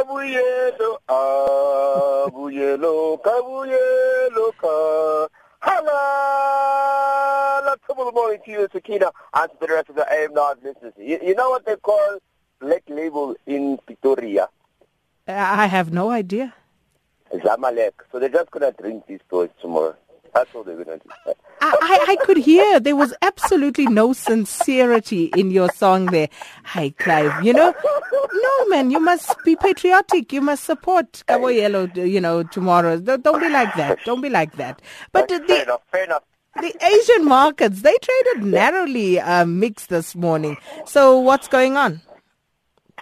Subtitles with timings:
[0.00, 5.28] kabuyelo, abuyelo, kabuyelo, ka.
[7.90, 10.94] Of the morning to you, Sakina, and to the rest of the AM9 listeners.
[10.96, 12.18] You, you know what they call
[12.58, 14.48] black label in Pretoria?
[15.26, 16.54] I have no idea.
[17.34, 17.92] Zamalek.
[18.10, 19.96] So they're just to drink these boys tomorrow.
[20.32, 21.32] That's all they're to do.
[21.60, 26.28] I, I, could hear there was absolutely no sincerity in your song there.
[26.64, 27.44] Hi, Clive.
[27.44, 27.74] You know,
[28.32, 30.32] no, man, you must be patriotic.
[30.32, 32.98] You must support Cabo Yellow, you know, tomorrow.
[32.98, 33.98] Don't, be like that.
[34.04, 34.80] Don't be like that.
[35.12, 36.22] But fair the, enough, fair enough.
[36.60, 40.56] The Asian markets, they traded narrowly uh, mixed this morning.
[40.86, 42.00] So what's going on?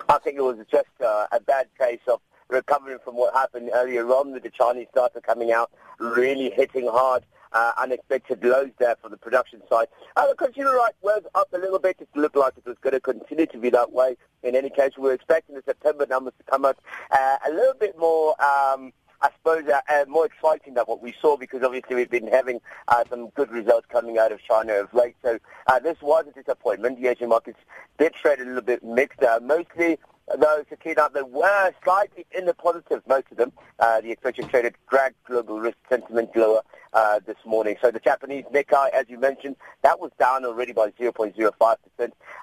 [0.08, 4.06] I think it was just uh, a bad case of recovering from what happened earlier
[4.08, 9.08] on with the Chinese starter coming out, really hitting hard uh, unexpected lows there for
[9.08, 9.88] the production side.
[10.16, 11.96] Uh, the consumer right was up a little bit.
[12.00, 14.16] It looked like it was going to continue to be that way.
[14.42, 16.78] In any case, we are expecting the September numbers to come out
[17.10, 18.30] uh, a little bit more.
[18.42, 22.28] Um, I suppose, uh, uh, more exciting than what we saw because obviously we've been
[22.28, 25.16] having uh, some good results coming out of China of late.
[25.24, 27.00] So uh, this was a disappointment.
[27.00, 27.58] The Asian markets
[27.98, 29.20] did trade a little bit mixed.
[29.22, 29.98] Uh, mostly
[30.36, 33.52] those Sakina that were slightly in the positive, most of them.
[33.78, 36.62] Uh, the exchange traded dragged global risk sentiment lower
[36.92, 37.76] uh, this morning.
[37.82, 41.76] So the Japanese Nikkei, as you mentioned, that was down already by 0.05%.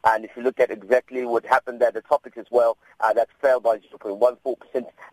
[0.06, 3.30] And if you look at exactly what happened there, the Topix as well, uh, that
[3.42, 4.58] fell by 0.14%.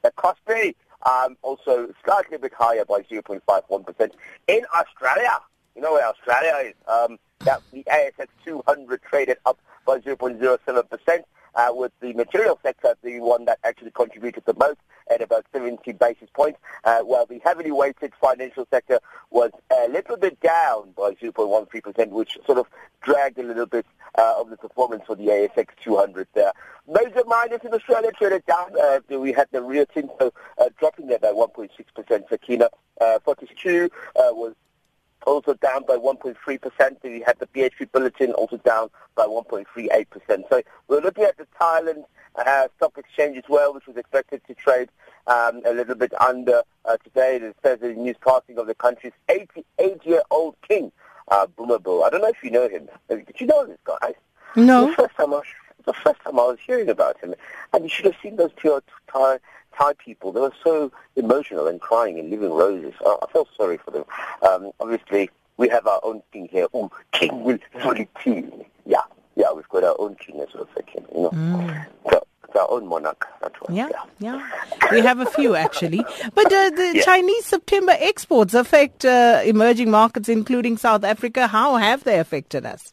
[0.02, 0.74] The Kospi,
[1.10, 4.10] um, also slightly a bit higher by 0.51%.
[4.48, 5.38] In Australia,
[5.74, 11.68] you know where Australia is, um, that the ASX 200 traded up by 0.07% uh,
[11.72, 14.78] with the material sector the one that actually contributed the most
[15.10, 20.16] at about 70 basis points, uh, while the heavily weighted financial sector was a little
[20.16, 22.66] bit down by 0.13%, which sort of
[23.02, 23.84] dragged a little bit
[24.16, 26.52] uh, of the performance for the ASX 200 there.
[26.86, 28.70] Major miners in Australia traded down.
[28.80, 32.28] Uh, we had the Rio Tinto uh, dropping there by 1.6%.
[32.28, 32.68] Sakina
[33.00, 34.54] uh, Fortescue uh, was
[35.26, 36.96] also down by 1.3%.
[37.02, 40.48] We had the BHP Billiton also down by 1.38%.
[40.48, 42.04] So we're looking at the Thailand
[42.36, 44.88] uh, stock exchange as well, which was expected to trade
[45.26, 47.36] um, a little bit under uh, today.
[47.36, 50.92] It says the news passing of the country's 88-year-old king,
[51.28, 52.04] uh, Bhumibol.
[52.04, 52.88] I don't know if you know him.
[53.08, 54.14] Did you know this guy?
[54.56, 54.88] No.
[54.88, 55.46] The first time I, was,
[55.84, 57.34] the first time I was hearing about him,
[57.72, 58.80] and you should have seen those two
[59.12, 59.38] Thai
[59.78, 62.94] Thai people, they were so emotional and crying and leaving roses.
[63.04, 64.04] I, I felt sorry for them.
[64.48, 66.66] Um, obviously, we have our own king here.
[66.74, 67.58] Oh, King Will
[68.22, 68.64] King.
[68.86, 69.02] Yeah,
[69.36, 71.04] yeah, we've got our own king as well, king.
[71.14, 71.86] You know, mm.
[72.10, 72.24] so,
[72.54, 73.26] our own monarch.
[73.60, 73.76] One.
[73.76, 73.88] Yeah,
[74.18, 74.48] yeah,
[74.80, 74.90] yeah.
[74.90, 76.04] We have a few actually,
[76.34, 77.02] but uh, the yeah.
[77.02, 81.46] Chinese September exports affect uh, emerging markets, including South Africa.
[81.46, 82.92] How have they affected us?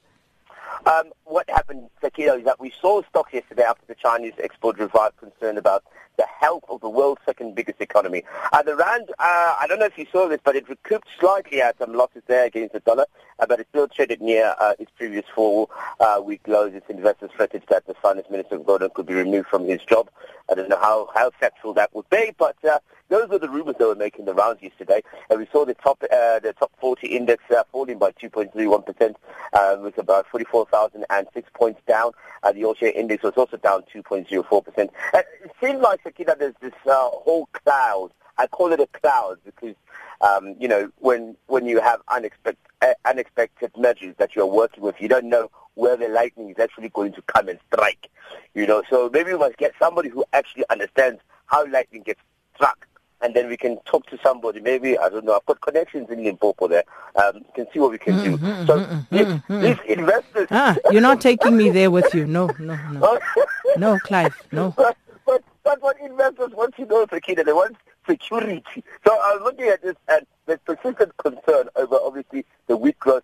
[0.90, 5.18] Um, what happened, Sakina, is that we saw stocks yesterday after the Chinese export revived
[5.18, 5.84] concern about
[6.18, 8.24] the health of the world's second biggest economy.
[8.52, 11.62] Uh, the rand, uh, I don't know if you saw this, but it recouped slightly
[11.62, 13.06] at some losses there against the dollar,
[13.38, 16.74] uh, but it still traded near uh, its previous four-week uh, lows.
[16.74, 20.10] Its investors fretted that the finance minister Gordhan could be removed from his job.
[20.50, 22.80] I don't know how, how factual that would be, but uh,
[23.10, 25.02] those were the rumors that were making the rounds yesterday.
[25.30, 29.16] And we saw the top uh, the top 40 index uh, falling by 2.31%,
[29.54, 32.12] uh, with about 44,006 points down.
[32.44, 34.90] Uh, the all-share index was also down 2.04%.
[35.14, 38.12] Uh, it seems like, Sakina, there's this uh, whole cloud.
[38.38, 39.76] I call it a cloud because,
[40.22, 44.96] um, you know, when when you have unexpected uh, unexpected measures that you're working with,
[45.00, 48.09] you don't know where the lightning is actually going to come and strike.
[48.53, 52.22] You know, so maybe we must get somebody who actually understands how lightning gets
[52.56, 52.85] struck
[53.22, 54.62] and then we can talk to somebody.
[54.62, 55.35] Maybe I don't know.
[55.35, 56.84] I've got connections in Limpopo there.
[57.16, 58.38] Um, can see what we can do.
[58.38, 59.62] Mm-hmm, so mm-hmm, these, mm-hmm.
[59.62, 60.47] these, investors.
[60.51, 62.25] Ah, you're not taking me there with you.
[62.25, 63.19] No, no, no,
[63.78, 64.35] no, Clive.
[64.51, 64.73] No.
[64.78, 67.75] But, but but what investors want to know, Sakina, they want
[68.07, 68.84] security.
[69.06, 73.23] So I was looking at this, and there's persistent concern over obviously the weak growth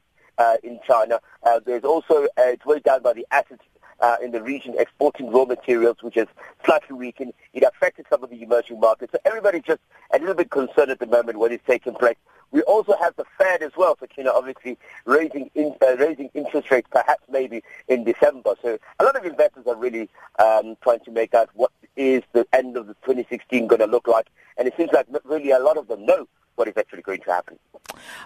[0.64, 1.20] in China.
[1.44, 3.64] Uh, there's also uh, it's weighed down by the assets
[4.00, 6.28] uh, in the region exporting raw materials, which is
[6.66, 7.34] slightly weakened.
[7.54, 9.12] It affected some of the emerging markets.
[9.14, 9.82] So everybody's just
[10.14, 12.18] a little bit concerned at the moment what is taking place.
[12.52, 16.72] We also have the Fed as well, so China obviously raising in, uh, raising interest
[16.72, 18.56] rates perhaps maybe in December.
[18.62, 20.10] So a lot of investors are really
[20.40, 24.08] um, trying to make out what is the end of the 2016 going to look
[24.08, 24.28] like,
[24.58, 27.32] and it seems like really a lot of them know what is actually going to
[27.32, 27.60] happen.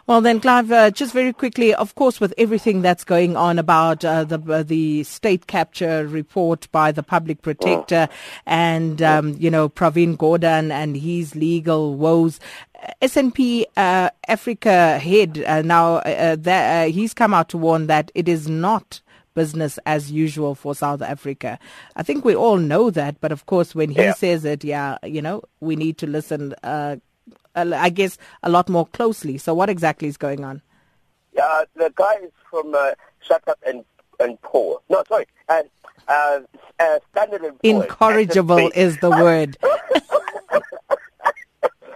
[0.07, 4.03] Well, then, Clive, uh, just very quickly, of course, with everything that's going on about
[4.03, 8.15] uh, the uh, the state capture report by the public protector oh.
[8.47, 12.39] and, um, you know, Pravin Gordhan and his legal woes,
[13.01, 18.27] S&P uh, Africa head uh, now, uh, that, he's come out to warn that it
[18.27, 19.01] is not
[19.35, 21.59] business as usual for South Africa.
[21.95, 24.13] I think we all know that, but of course, when he yeah.
[24.13, 26.97] says it, yeah, you know, we need to listen, uh,
[27.55, 29.37] I guess, a lot more closely.
[29.37, 30.61] So, what exactly is going on?
[31.33, 32.91] Yeah, the guy is from uh,
[33.21, 33.83] Shut Up and
[34.19, 34.81] and Poor.
[34.89, 35.63] No, sorry, uh,
[36.07, 36.39] uh,
[36.79, 37.83] uh, Standard and Poor.
[37.83, 39.57] Incorrigible is the word.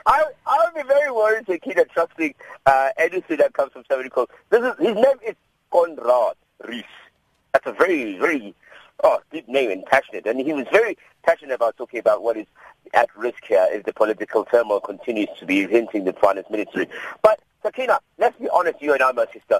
[0.06, 2.34] I I would be very worried to keep trusting
[2.66, 4.30] uh, anything that comes from somebody called.
[4.50, 5.36] This is his name is
[5.72, 6.34] Konrad
[6.64, 6.84] Reuss.
[7.54, 8.54] That's a very very
[9.04, 12.48] oh deep name and passionate, and he was very passionate about talking about what is
[12.94, 16.88] at risk here if the political turmoil continues to be hinting the finance ministry.
[17.22, 19.60] But Sakina, let's be honest, you and I, my sister.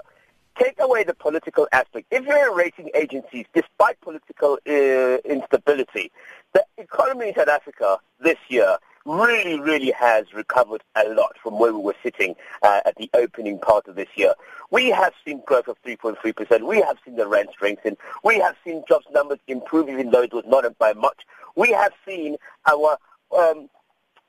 [0.56, 2.06] Take away the political aspect.
[2.12, 6.12] If you're in rating agencies, despite political uh, instability,
[6.52, 11.72] the economy in South Africa this year really, really has recovered a lot from where
[11.72, 14.34] we were sitting uh, at the opening part of this year.
[14.70, 16.66] We have seen growth of 3.3%.
[16.66, 17.96] We have seen the rand strengthen.
[18.22, 21.22] We have seen jobs numbers improve, even though it was not by much.
[21.56, 22.36] We have seen
[22.66, 22.96] our
[23.36, 23.68] um,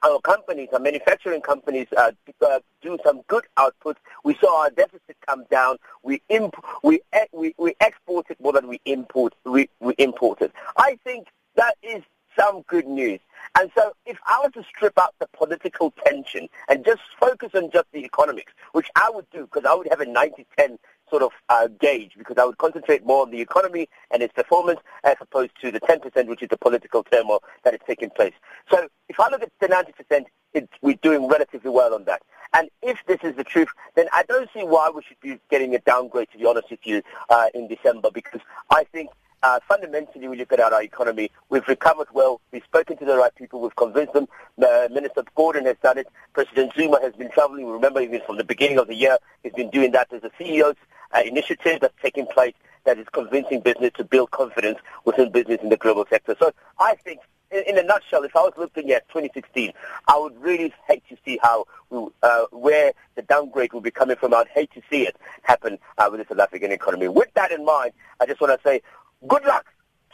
[0.03, 2.11] our companies, our manufacturing companies, uh,
[2.45, 3.97] uh, do some good output.
[4.23, 5.77] We saw our deficit come down.
[6.03, 7.01] We imp- we,
[7.31, 10.51] we we exported more than we import we, we imported.
[10.77, 12.03] I think that is
[12.37, 13.19] some good news.
[13.57, 17.71] And so if I were to strip out the political tension and just focus on
[17.71, 20.77] just the economics, which I would do because I would have a 90-10
[21.09, 24.79] sort of uh, gauge because I would concentrate more on the economy and its performance
[25.03, 28.33] as opposed to the 10% which is the political turmoil that is taking place.
[28.69, 32.21] So if I look at the 90%, it, we're doing relatively well on that.
[32.53, 35.75] And if this is the truth, then I don't see why we should be getting
[35.75, 39.09] a downgrade, to be honest with you, uh, in December because I think
[39.45, 41.29] uh, fundamentally, we look at our economy.
[41.49, 42.41] We've recovered well.
[42.51, 43.61] We've spoken to the right people.
[43.61, 44.27] We've convinced them.
[44.59, 46.07] Uh, Minister Gordhan has done it.
[46.33, 47.67] President Zuma has been traveling.
[47.67, 50.07] Remember, even from the beginning of the year, he's been doing that.
[50.09, 50.77] There's a CEO's
[51.15, 52.55] uh, initiative that's taking place
[52.85, 56.35] that is convincing business to build confidence within business in the global sector.
[56.39, 57.19] So I think,
[57.51, 59.73] in, in a nutshell, if I was looking at 2016,
[60.07, 64.15] I would really hate to see how we, uh, where the downgrade will be coming
[64.15, 64.33] from.
[64.33, 67.09] I'd hate to see it happen uh, with the South African economy.
[67.09, 68.81] With that in mind, I just want to say
[69.27, 69.65] good luck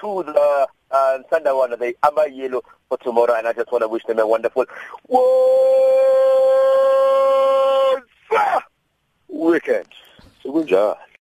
[0.01, 4.03] to the uh, Sandawana, the Amba Yellow for tomorrow, and I just want to wish
[4.05, 4.65] them a wonderful
[9.29, 9.87] weekend.
[10.43, 10.97] So good job.